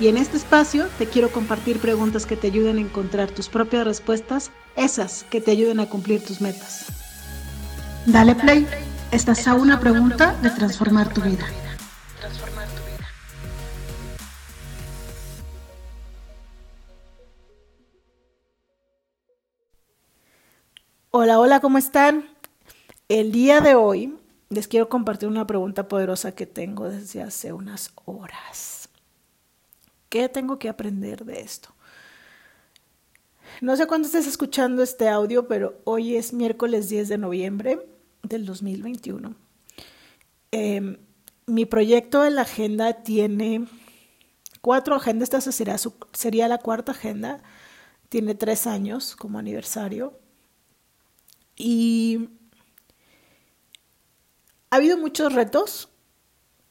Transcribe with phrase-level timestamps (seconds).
[0.00, 3.84] Y en este espacio te quiero compartir preguntas que te ayuden a encontrar tus propias
[3.84, 6.86] respuestas, esas que te ayuden a cumplir tus metas.
[8.04, 8.66] Dale play,
[9.12, 11.46] estás a una pregunta de transformar tu vida.
[21.12, 22.28] Hola, hola, ¿cómo están?
[23.08, 24.18] El día de hoy
[24.48, 28.83] les quiero compartir una pregunta poderosa que tengo desde hace unas horas.
[30.14, 31.74] ¿Qué tengo que aprender de esto?
[33.60, 37.84] No sé cuándo estés escuchando este audio, pero hoy es miércoles 10 de noviembre
[38.22, 39.34] del 2021.
[40.52, 40.98] Em,
[41.46, 43.66] mi proyecto en la agenda tiene
[44.60, 45.78] cuatro agendas, esta sería,
[46.12, 47.42] sería la cuarta agenda,
[48.08, 50.16] tiene tres años como aniversario
[51.56, 52.28] y
[54.70, 55.88] ha habido muchos retos,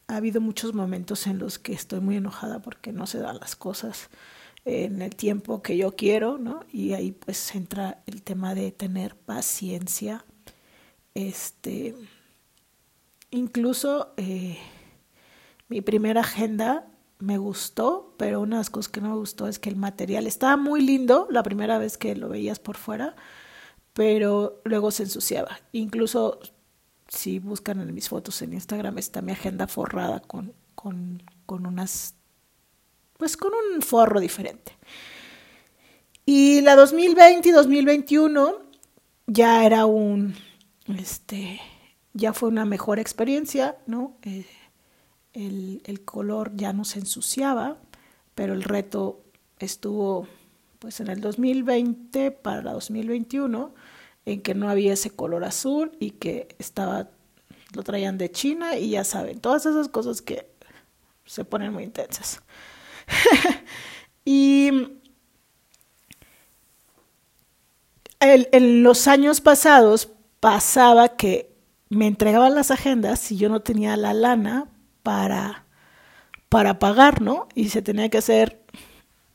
[0.07, 3.55] ha habido muchos momentos en los que estoy muy enojada porque no se dan las
[3.55, 4.09] cosas
[4.65, 6.61] en el tiempo que yo quiero, ¿no?
[6.71, 10.25] Y ahí pues entra el tema de tener paciencia.
[11.13, 11.95] Este,
[13.31, 14.57] incluso eh,
[15.67, 16.87] mi primera agenda
[17.19, 20.27] me gustó, pero una de las cosas que no me gustó es que el material
[20.27, 23.15] estaba muy lindo la primera vez que lo veías por fuera,
[23.93, 25.59] pero luego se ensuciaba.
[25.71, 26.39] Incluso
[27.07, 32.15] si buscan en mis fotos en Instagram está mi agenda forrada con, con, con unas,
[33.17, 34.77] pues con un forro diferente.
[36.25, 38.57] Y la 2020 y 2021
[39.27, 40.35] ya era un,
[40.97, 41.59] este,
[42.13, 44.17] ya fue una mejor experiencia, ¿no?
[44.23, 44.45] Eh,
[45.33, 47.77] el, el color ya no se ensuciaba,
[48.35, 49.23] pero el reto
[49.59, 50.27] estuvo
[50.79, 53.73] pues en el 2020 para la 2021
[54.25, 57.09] en que no había ese color azul y que estaba
[57.73, 60.47] lo traían de China y ya saben, todas esas cosas que
[61.25, 62.41] se ponen muy intensas.
[64.25, 64.69] y
[68.19, 70.09] en los años pasados
[70.39, 71.53] pasaba que
[71.89, 74.69] me entregaban las agendas y yo no tenía la lana
[75.03, 75.65] para,
[76.49, 77.47] para pagar, ¿no?
[77.55, 78.61] Y se tenía que hacer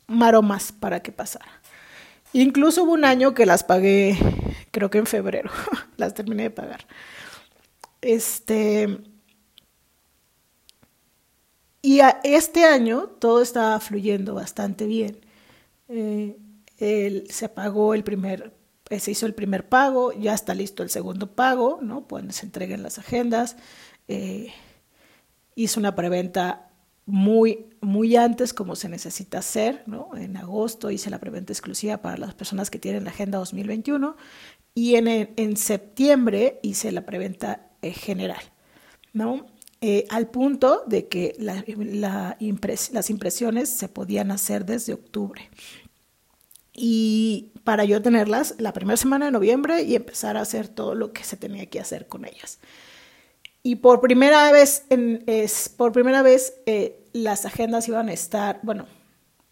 [0.06, 1.57] maromas para que pasara.
[2.32, 4.16] Incluso hubo un año que las pagué,
[4.70, 5.50] creo que en febrero,
[5.96, 6.86] las terminé de pagar.
[8.00, 8.98] Este.
[11.80, 15.20] Y este año todo estaba fluyendo bastante bien.
[15.88, 18.54] Eh, se pagó el primer,
[18.90, 22.06] eh, se hizo el primer pago, ya está listo el segundo pago, ¿no?
[22.06, 23.56] Pues se entreguen las agendas.
[24.06, 24.52] Eh,
[25.54, 26.67] hizo una preventa
[27.08, 30.10] muy, muy antes como se necesita hacer, ¿no?
[30.14, 34.14] En agosto hice la preventa exclusiva para las personas que tienen la Agenda 2021
[34.74, 38.42] y en, en septiembre hice la preventa eh, general,
[39.14, 39.46] ¿no?
[39.80, 42.36] Eh, al punto de que la, la
[42.92, 45.48] las impresiones se podían hacer desde octubre.
[46.74, 51.14] Y para yo tenerlas la primera semana de noviembre y empezar a hacer todo lo
[51.14, 52.58] que se tenía que hacer con ellas.
[53.68, 54.86] Y por primera vez,
[55.76, 58.86] por primera vez eh, las agendas iban a estar, bueno,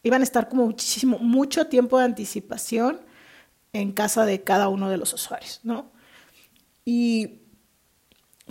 [0.02, 3.02] iban a estar como muchísimo, mucho tiempo de anticipación
[3.74, 5.92] en casa de cada uno de los usuarios, ¿no?
[6.86, 7.42] Y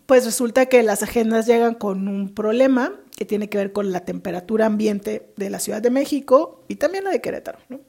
[0.05, 4.01] pues resulta que las agendas llegan con un problema que tiene que ver con la
[4.01, 7.79] temperatura ambiente de la Ciudad de México y también la de Querétaro, ¿no?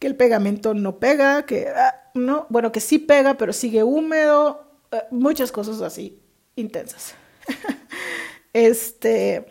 [0.00, 4.72] Que el pegamento no pega, que ah, no, bueno, que sí pega, pero sigue húmedo,
[4.90, 6.24] eh, muchas cosas así
[6.58, 7.14] intensas.
[8.52, 9.46] este,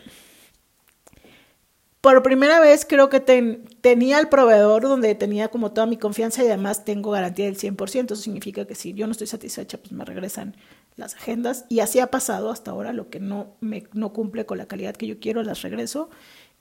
[2.01, 6.47] por primera vez creo que tenía el proveedor donde tenía como toda mi confianza y
[6.47, 8.05] además tengo garantía del 100%.
[8.05, 10.55] Eso significa que si yo no estoy satisfecha, pues me regresan
[10.95, 11.65] las agendas.
[11.67, 12.93] Y así ha pasado hasta ahora.
[12.93, 16.09] Lo que no, me, no cumple con la calidad que yo quiero, las regreso.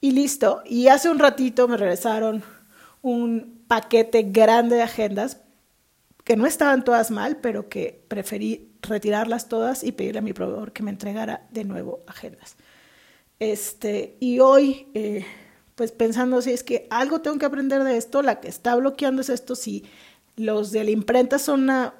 [0.00, 0.62] Y listo.
[0.66, 2.42] Y hace un ratito me regresaron
[3.02, 5.42] un paquete grande de agendas
[6.24, 10.72] que no estaban todas mal, pero que preferí retirarlas todas y pedirle a mi proveedor
[10.72, 12.56] que me entregara de nuevo agendas.
[13.38, 15.24] Este, y hoy, eh,
[15.74, 19.20] pues pensando si es que algo tengo que aprender de esto, la que está bloqueando
[19.20, 19.84] es esto, si
[20.36, 21.94] los de la imprenta son una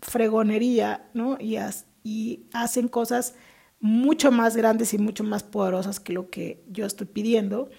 [0.00, 1.36] fregonería, ¿no?
[1.40, 1.58] Y,
[2.04, 3.34] y hacen cosas
[3.80, 7.70] mucho más grandes y mucho más poderosas que lo que yo estoy pidiendo,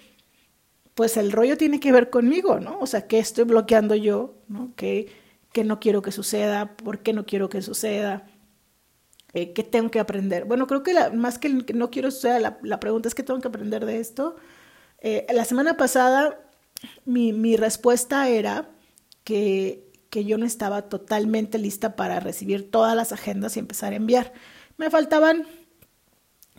[0.94, 2.78] pues el rollo tiene que ver conmigo, ¿no?
[2.80, 4.72] O sea, ¿qué estoy bloqueando yo, ¿no?
[4.76, 5.08] ¿Qué,
[5.52, 8.26] qué no quiero que suceda, por qué no quiero que suceda,
[9.32, 10.44] eh, qué tengo que aprender.
[10.44, 13.48] Bueno, creo que más que no quiero suceda, la, la, pregunta es qué tengo que
[13.48, 14.36] aprender de esto.
[15.00, 16.38] Eh, la semana pasada
[17.04, 18.70] mi, mi respuesta era
[19.24, 23.96] que, que yo no estaba totalmente lista para recibir todas las agendas y empezar a
[23.96, 24.32] enviar.
[24.76, 25.46] Me faltaban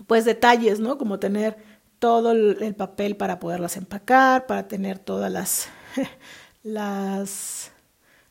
[0.08, 0.98] pues detalles, ¿no?
[0.98, 1.58] Como tener
[2.00, 5.70] todo el papel para poderlas empacar, para tener todas las,
[6.64, 7.72] las,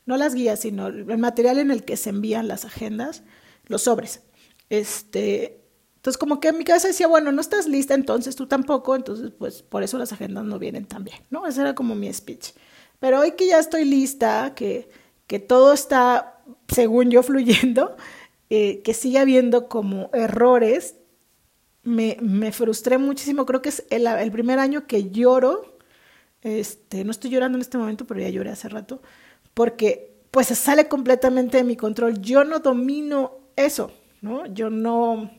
[0.05, 3.23] no las guías, sino el material en el que se envían las agendas,
[3.67, 4.23] los sobres.
[4.71, 5.65] Este,
[5.97, 9.29] entonces como que en mi cabeza decía, bueno, no estás lista, entonces tú tampoco, entonces
[9.37, 11.45] pues por eso las agendas no vienen tan bien, ¿no?
[11.45, 12.53] Ese era como mi speech.
[12.97, 14.89] Pero hoy que ya estoy lista, que,
[15.27, 17.97] que todo está, según yo, fluyendo,
[18.49, 20.95] eh, que sigue habiendo como errores,
[21.83, 23.45] me, me, frustré muchísimo.
[23.45, 25.79] Creo que es el, primer año que lloro.
[26.43, 29.01] Este, no estoy llorando en este momento, pero ya lloré hace rato.
[29.53, 32.21] Porque pues sale completamente de mi control.
[32.21, 33.91] Yo no domino eso,
[34.21, 34.45] ¿no?
[34.45, 35.29] Yo no,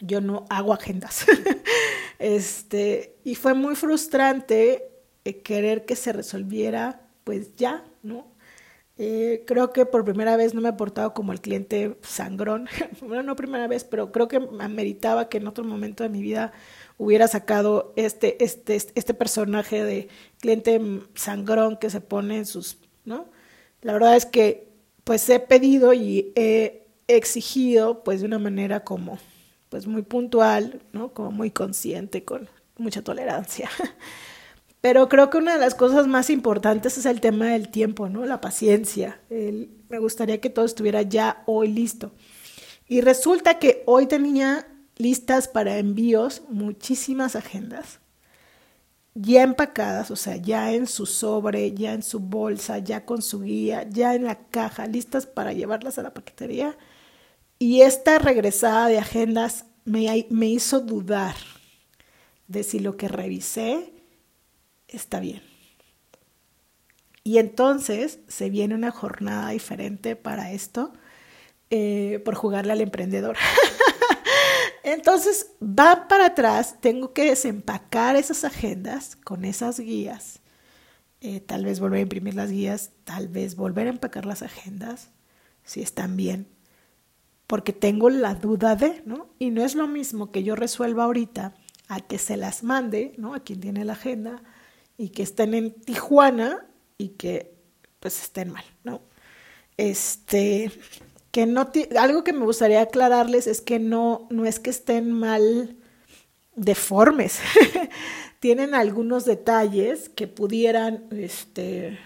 [0.00, 1.24] yo no hago agendas.
[2.18, 4.90] este, y fue muy frustrante
[5.24, 8.36] eh, querer que se resolviera, pues ya, ¿no?
[8.98, 12.68] Eh, creo que por primera vez no me he portado como el cliente sangrón.
[13.00, 16.52] bueno, no primera vez, pero creo que ameritaba que en otro momento de mi vida
[16.96, 20.08] hubiera sacado este, este, este personaje de
[20.40, 20.80] cliente
[21.14, 23.26] sangrón que se pone en sus, ¿no?
[23.82, 24.68] La verdad es que
[25.04, 29.18] pues he pedido y he exigido pues de una manera como
[29.68, 31.12] pues muy puntual, ¿no?
[31.12, 32.48] Como muy consciente, con
[32.78, 33.68] mucha tolerancia.
[34.80, 38.24] Pero creo que una de las cosas más importantes es el tema del tiempo, ¿no?
[38.24, 39.20] La paciencia.
[39.30, 42.12] me gustaría que todo estuviera ya hoy listo.
[42.86, 47.98] Y resulta que hoy tenía listas para envíos muchísimas agendas,
[49.14, 53.40] ya empacadas, o sea, ya en su sobre, ya en su bolsa, ya con su
[53.42, 56.76] guía, ya en la caja, listas para llevarlas a la paquetería.
[57.58, 61.36] Y esta regresada de agendas me, me hizo dudar
[62.48, 63.92] de si lo que revisé
[64.88, 65.42] está bien.
[67.24, 70.92] Y entonces se viene una jornada diferente para esto
[71.70, 73.36] eh, por jugarle al emprendedor.
[74.84, 80.38] entonces va para atrás, tengo que desempacar esas agendas con esas guías.
[81.20, 85.10] Eh, tal vez volver a imprimir las guías, tal vez volver a empacar las agendas,
[85.64, 86.46] si están bien,
[87.46, 89.28] porque tengo la duda de, ¿no?
[89.38, 91.54] Y no es lo mismo que yo resuelva ahorita
[91.88, 93.34] a que se las mande, ¿no?
[93.34, 94.42] A quien tiene la agenda,
[94.96, 96.66] y que estén en Tijuana
[96.98, 97.54] y que
[98.00, 99.02] pues estén mal, ¿no?
[99.76, 100.70] Este,
[101.30, 105.76] que no, algo que me gustaría aclararles es que no, no es que estén mal
[106.54, 107.40] deformes,
[108.40, 111.98] tienen algunos detalles que pudieran, este,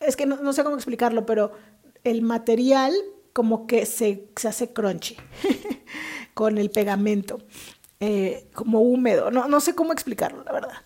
[0.00, 1.52] es que no, no sé cómo explicarlo, pero
[2.06, 2.94] el material
[3.32, 5.16] como que se, se hace crunchy
[6.34, 7.38] con el pegamento.
[7.98, 10.76] Eh, como húmedo, no, no sé cómo explicarlo, la verdad.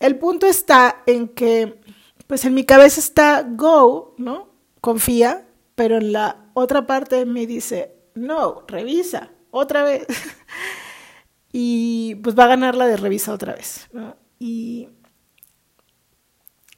[0.00, 1.80] El punto está en que,
[2.26, 4.48] pues en mi cabeza está go, ¿no?
[4.80, 10.06] Confía, pero en la otra parte me dice, no, revisa, otra vez.
[11.52, 14.16] y pues va a ganar la de revisa otra vez, ¿no?
[14.38, 14.88] Y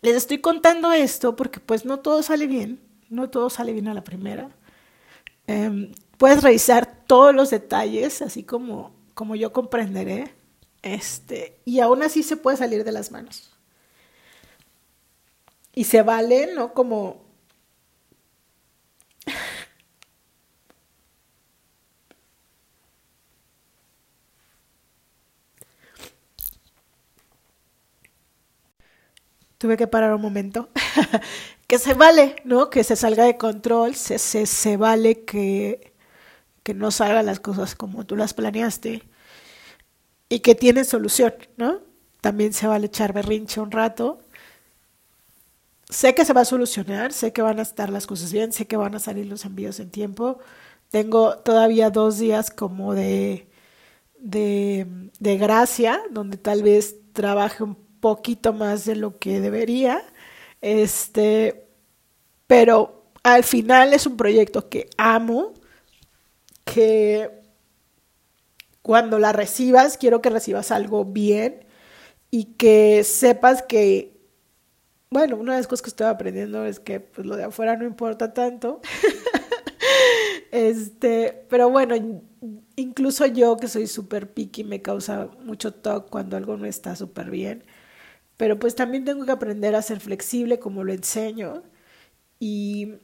[0.03, 3.95] les estoy contando esto porque pues no todo sale bien, no todo sale bien a
[3.95, 4.51] la primera.
[5.47, 10.35] Em, puedes revisar todos los detalles, así como como yo comprenderé,
[10.83, 13.51] este, y aún así se puede salir de las manos.
[15.75, 16.73] Y se vale, ¿no?
[16.75, 17.25] Como...
[29.59, 30.69] Tuve que parar un momento.
[31.67, 32.71] que se vale, ¿no?
[32.71, 35.93] Que se salga de control, se, se, se vale que
[36.65, 39.03] que no salgan las cosas como tú las planeaste
[40.29, 41.81] y que tiene solución, ¿no?
[42.21, 44.19] También se va a echar berrinche un rato.
[45.89, 48.67] Sé que se va a solucionar, sé que van a estar las cosas bien, sé
[48.67, 50.39] que van a salir los envíos en tiempo.
[50.91, 53.49] Tengo todavía dos días como de,
[54.21, 54.87] de,
[55.21, 60.03] de gracia, donde tal vez trabaje un poquito más de lo que debería.
[60.61, 61.69] Este,
[62.47, 65.55] pero al final es un proyecto que amo
[66.65, 67.31] que
[68.83, 71.67] cuando la recibas, quiero que recibas algo bien
[72.31, 74.17] y que sepas que,
[75.11, 77.85] bueno, una de las cosas que estoy aprendiendo es que pues, lo de afuera no
[77.85, 78.81] importa tanto.
[80.53, 81.97] este, pero bueno,
[82.77, 87.31] incluso yo que soy súper picky me causa mucho toque cuando algo no está súper
[87.31, 87.65] bien.
[88.37, 91.63] Pero pues también tengo que aprender a ser flexible como lo enseño
[92.39, 92.95] y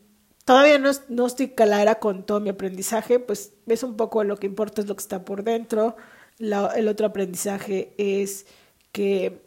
[0.45, 4.47] todavía no, no estoy clara con todo mi aprendizaje, pues es un poco lo que
[4.47, 5.97] importa es lo que está por dentro.
[6.39, 8.47] el otro aprendizaje es
[8.93, 9.43] que,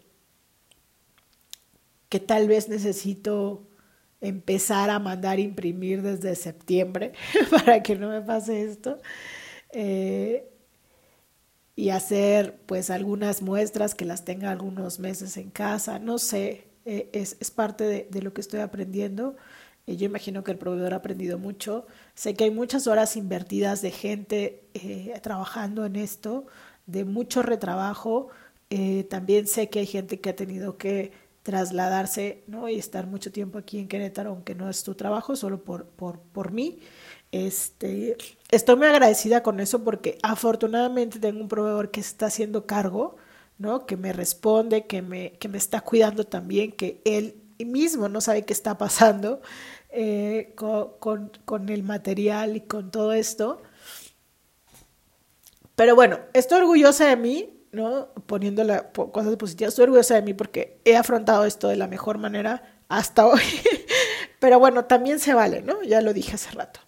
[2.10, 3.68] que tal vez necesito
[4.22, 7.14] empezar a mandar imprimir desde septiembre
[7.52, 9.00] para que no me pase esto.
[9.72, 10.55] Eh,
[11.76, 17.10] y hacer pues algunas muestras que las tenga algunos meses en casa, no sé, eh,
[17.14, 19.36] es, es, parte de, de, lo que estoy aprendiendo.
[19.88, 21.88] Eh, yo imagino que el proveedor ha aprendido mucho.
[22.14, 24.64] Sé que hay muchas horas invertidas de gente
[25.22, 26.46] trabajando en esto,
[26.86, 28.30] de mucho retrabajo.
[29.10, 31.12] también sé que hay gente que ha tenido que
[31.46, 32.70] trasladarse ¿no?
[32.70, 36.20] y estar mucho tiempo aquí en Querétaro, aunque no es tu trabajo, solo por, por,
[36.20, 36.80] por mí.
[37.32, 38.18] Este,
[38.56, 43.18] estoy muy agradecida con eso porque afortunadamente tengo un proveedor que está haciendo cargo,
[43.58, 43.86] ¿no?
[43.86, 48.44] que me responde, que me, que me está cuidando también, que él mismo no sabe
[48.44, 49.42] qué está pasando
[49.90, 53.62] eh, con, con, el material y con todo esto.
[55.76, 58.08] Pero bueno, estoy orgullosa de mí, ¿no?
[58.26, 59.74] Poniéndole cosas positivas.
[59.74, 63.42] Estoy orgullosa de mí porque he afrontado esto de la mejor manera hasta hoy.
[64.40, 65.82] Pero bueno, también se vale, ¿no?
[65.84, 66.80] Ya lo dije hace rato.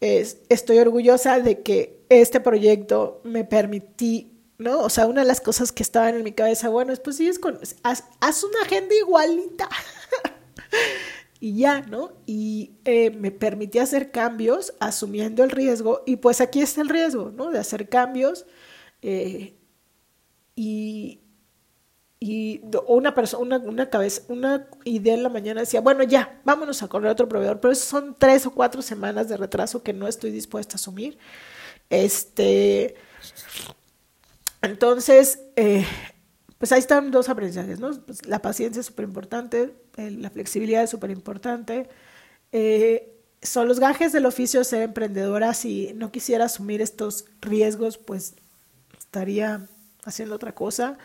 [0.00, 4.80] Es, estoy orgullosa de que este proyecto me permití, ¿no?
[4.80, 7.38] O sea, una de las cosas que estaban en mi cabeza, bueno, pues sí, es
[7.38, 9.68] con, haz, haz una agenda igualita.
[11.40, 12.12] y ya, ¿no?
[12.26, 17.30] Y eh, me permití hacer cambios asumiendo el riesgo y pues aquí está el riesgo,
[17.30, 17.50] ¿no?
[17.50, 18.46] De hacer cambios
[19.02, 19.54] eh,
[20.56, 21.20] y,
[22.20, 26.82] y una persona, una, una, cabeza, una idea en la mañana decía, bueno, ya, vámonos
[26.82, 30.08] a correr a otro proveedor, pero son tres o cuatro semanas de retraso que no
[30.08, 31.16] estoy dispuesta a asumir.
[31.90, 32.96] Este,
[34.62, 35.86] entonces, eh,
[36.58, 37.90] pues ahí están dos aprendizajes, ¿no?
[38.04, 41.88] Pues la paciencia es súper importante, la flexibilidad es súper importante.
[42.50, 45.54] Eh, son los gajes del oficio ser emprendedora.
[45.54, 48.34] Si no quisiera asumir estos riesgos, pues
[48.98, 49.68] estaría
[50.04, 50.98] haciendo otra cosa.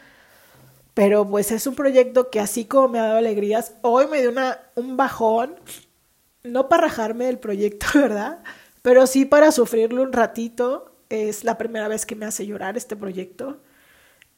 [0.94, 4.30] Pero pues es un proyecto que así como me ha dado alegrías, hoy me dio
[4.30, 5.56] una, un bajón,
[6.44, 8.44] no para rajarme del proyecto, ¿verdad?
[8.82, 10.90] Pero sí para sufrirlo un ratito.
[11.10, 13.62] Es la primera vez que me hace llorar este proyecto.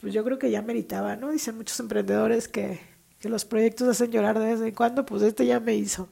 [0.02, 1.32] Pues yo creo que ya meritaba, ¿no?
[1.32, 2.80] Dicen muchos emprendedores que,
[3.20, 6.10] que los proyectos hacen llorar de vez en cuando, pues este ya me hizo.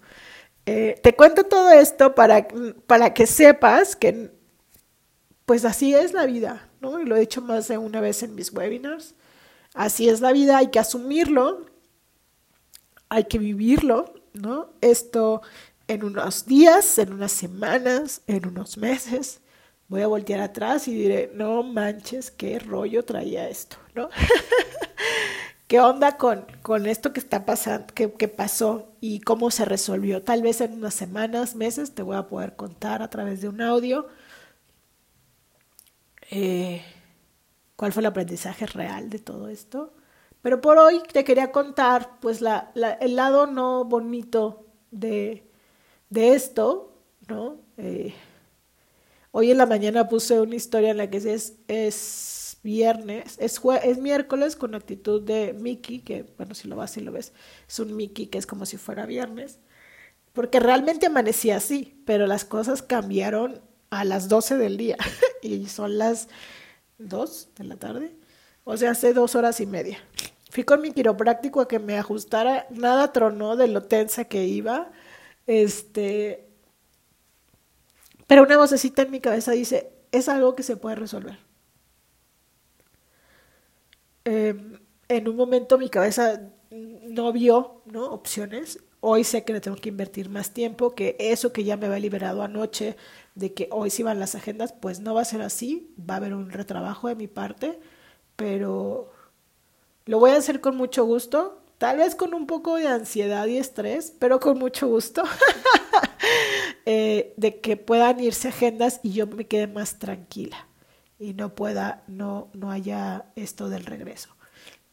[0.65, 2.47] Eh, te cuento todo esto para,
[2.87, 4.31] para que sepas que
[5.45, 6.99] pues así es la vida, ¿no?
[6.99, 9.15] Y lo he dicho más de una vez en mis webinars.
[9.73, 11.65] Así es la vida, hay que asumirlo,
[13.09, 14.69] hay que vivirlo, ¿no?
[14.81, 15.41] Esto
[15.87, 19.41] en unos días, en unas semanas, en unos meses,
[19.87, 24.09] voy a voltear atrás y diré, no manches, qué rollo traía esto, ¿no?
[25.67, 30.21] ¿Qué onda con, con esto que está pasando, qué, qué pasó y cómo se resolvió?
[30.21, 33.61] Tal vez en unas semanas, meses, te voy a poder contar a través de un
[33.61, 34.07] audio
[36.29, 36.83] eh,
[37.83, 39.91] cuál fue el aprendizaje real de todo esto.
[40.41, 45.43] Pero por hoy te quería contar pues el lado no bonito de,
[46.09, 46.97] de esto,
[47.27, 47.57] ¿no?
[47.75, 48.13] Eh,
[49.31, 53.97] hoy en la mañana puse una historia en la que es, es viernes, es, es
[53.97, 57.33] miércoles con actitud de Mickey, que bueno, si lo vas y lo ves,
[57.67, 59.59] es un Mickey que es como si fuera viernes,
[60.31, 63.59] porque realmente amanecía así, pero las cosas cambiaron
[63.89, 64.95] a las 12 del día
[65.41, 66.29] y son las
[66.97, 68.15] 2 de la tarde.
[68.63, 69.99] O sea, hace dos horas y media.
[70.51, 74.91] Fui con mi quiropráctico a que me ajustara, nada tronó de lo tensa que iba.
[75.47, 76.47] Este.
[78.27, 81.37] Pero una vocecita en mi cabeza dice: es algo que se puede resolver.
[84.25, 88.05] Em, en un momento mi cabeza no vio ¿no?
[88.11, 88.79] opciones.
[89.05, 91.99] Hoy sé que le tengo que invertir más tiempo, que eso que ya me había
[91.99, 92.95] liberado anoche
[93.35, 96.17] de que hoy sí van las agendas, pues no va a ser así, va a
[96.17, 97.81] haber un retrabajo de mi parte,
[98.37, 99.11] pero
[100.05, 103.57] lo voy a hacer con mucho gusto, tal vez con un poco de ansiedad y
[103.57, 105.23] estrés, pero con mucho gusto,
[106.85, 110.69] eh, de que puedan irse agendas y yo me quede más tranquila
[111.19, 114.33] y no pueda, no, no haya esto del regreso.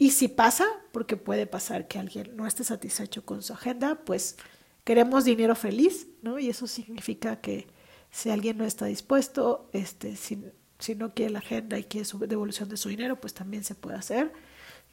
[0.00, 4.36] Y si pasa, porque puede pasar que alguien no esté satisfecho con su agenda, pues
[4.82, 6.38] queremos dinero feliz, ¿no?
[6.38, 7.66] Y eso significa que
[8.10, 10.42] si alguien no está dispuesto, este, si,
[10.78, 13.74] si no quiere la agenda y quiere su devolución de su dinero, pues también se
[13.74, 14.32] puede hacer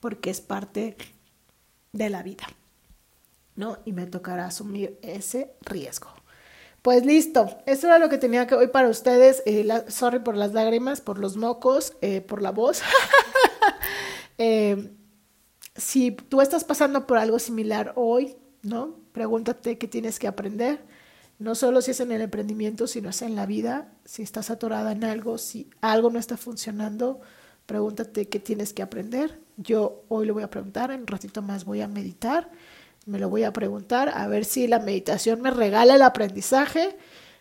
[0.02, 0.98] porque es parte
[1.94, 2.46] de la vida.
[3.56, 3.78] ¿no?
[3.86, 6.10] Y me tocará asumir ese riesgo.
[6.82, 9.42] Pues listo, eso era lo que tenía que hoy para ustedes.
[9.46, 12.82] Eh, sorry por las lágrimas, por los mocos, eh, por la voz.
[14.38, 14.97] eh,
[15.78, 18.96] si tú estás pasando por algo similar hoy, ¿no?
[19.14, 20.84] Pregúntate qué tienes que aprender,
[21.40, 24.92] no solo si es en el emprendimiento, sino es en la vida, si estás atorada
[24.92, 27.22] en algo, si algo no está funcionando,
[27.68, 29.40] pregúntate qué tienes que aprender.
[29.58, 32.50] Yo hoy lo voy a preguntar, en un ratito más voy a meditar,
[33.06, 36.98] me lo voy a preguntar, a ver si la meditación me regala el aprendizaje.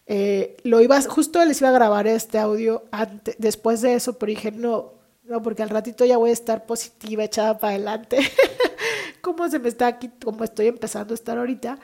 [0.06, 4.30] Eh, lo iba, justo les iba a grabar este audio antes, después de eso, pero
[4.30, 4.95] dije, no,
[5.28, 8.18] no, porque al ratito ya voy a estar positiva, echada para adelante,
[9.20, 11.78] como se me está aquí, como estoy empezando a estar ahorita.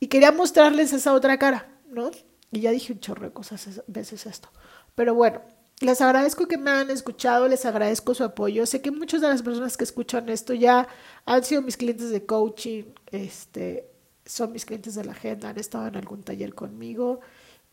[0.00, 2.10] Y quería mostrarles esa otra cara, ¿no?
[2.50, 4.48] Y ya dije un chorro de cosas veces esto.
[4.94, 5.42] Pero bueno,
[5.80, 8.66] les agradezco que me han escuchado, les agradezco su apoyo.
[8.66, 10.88] Sé que muchas de las personas que escuchan esto ya
[11.24, 13.88] han sido mis clientes de coaching, este,
[14.24, 17.20] son mis clientes de la agenda, han estado en algún taller conmigo.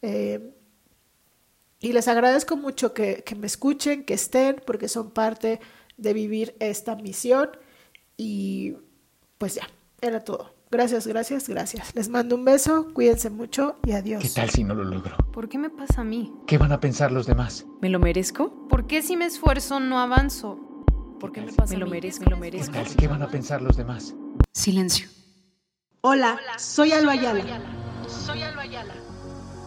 [0.01, 0.53] Eh,
[1.79, 5.59] y les agradezco mucho que, que, me escuchen, que estén, porque son parte
[5.97, 7.49] de vivir esta misión.
[8.17, 8.75] Y
[9.37, 9.67] pues ya,
[10.01, 10.55] era todo.
[10.71, 11.95] Gracias, gracias, gracias.
[11.95, 14.23] Les mando un beso, cuídense mucho y adiós.
[14.23, 15.15] ¿Qué tal si no lo logro?
[15.31, 16.33] ¿Por qué me pasa a mí?
[16.47, 17.65] ¿Qué van a pensar los demás?
[17.81, 18.67] ¿Me lo merezco?
[18.67, 20.59] ¿Por qué si me esfuerzo no avanzo?
[21.19, 22.73] ¿Por qué me pasa me lo merezco, me lo merezco.
[22.73, 24.13] ¿Qué, tal, ¿Qué van a pensar los demás?
[24.53, 25.07] Silencio.
[26.01, 27.43] Hola, soy Alba Ayala.
[28.07, 28.93] Soy Alba Ayala.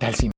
[0.00, 0.28] Tal si